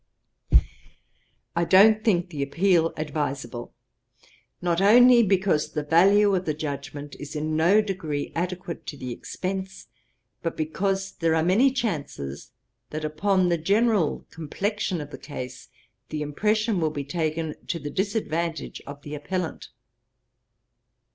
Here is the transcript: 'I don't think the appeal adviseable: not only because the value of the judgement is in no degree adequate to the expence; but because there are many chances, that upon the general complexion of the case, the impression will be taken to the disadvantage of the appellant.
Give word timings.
'I 1.55 1.65
don't 1.65 2.03
think 2.03 2.31
the 2.31 2.41
appeal 2.41 2.91
adviseable: 2.97 3.71
not 4.59 4.81
only 4.81 5.21
because 5.21 5.73
the 5.73 5.83
value 5.83 6.33
of 6.33 6.45
the 6.45 6.55
judgement 6.55 7.15
is 7.19 7.35
in 7.35 7.55
no 7.55 7.83
degree 7.83 8.31
adequate 8.33 8.87
to 8.87 8.97
the 8.97 9.11
expence; 9.13 9.89
but 10.41 10.57
because 10.57 11.11
there 11.11 11.35
are 11.35 11.43
many 11.43 11.69
chances, 11.71 12.49
that 12.89 13.05
upon 13.05 13.49
the 13.49 13.59
general 13.59 14.25
complexion 14.31 15.01
of 15.01 15.11
the 15.11 15.19
case, 15.19 15.69
the 16.09 16.23
impression 16.23 16.79
will 16.79 16.89
be 16.89 17.03
taken 17.05 17.53
to 17.67 17.77
the 17.77 17.91
disadvantage 17.91 18.81
of 18.87 19.03
the 19.03 19.13
appellant. 19.13 19.69